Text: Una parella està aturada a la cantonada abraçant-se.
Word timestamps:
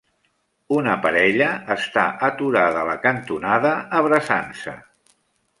Una 0.77 0.95
parella 1.03 1.49
està 1.75 2.07
aturada 2.29 2.81
a 2.85 2.89
la 2.89 2.97
cantonada 3.07 3.77
abraçant-se. 4.03 4.79